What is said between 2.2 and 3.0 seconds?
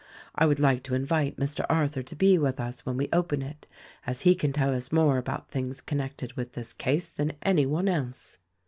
with us when